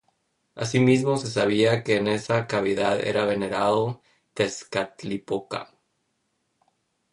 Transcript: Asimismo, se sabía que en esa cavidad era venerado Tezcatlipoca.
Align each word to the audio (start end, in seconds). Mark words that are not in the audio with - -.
Asimismo, 0.55 1.17
se 1.19 1.27
sabía 1.29 1.83
que 1.83 1.95
en 1.97 2.07
esa 2.07 2.47
cavidad 2.47 2.99
era 3.05 3.25
venerado 3.25 4.01
Tezcatlipoca. 4.33 5.69